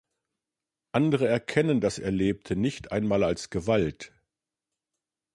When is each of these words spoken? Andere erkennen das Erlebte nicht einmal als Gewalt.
Andere 0.93 1.27
erkennen 1.27 1.79
das 1.79 1.99
Erlebte 1.99 2.55
nicht 2.55 2.91
einmal 2.91 3.23
als 3.23 3.51
Gewalt. 3.51 4.11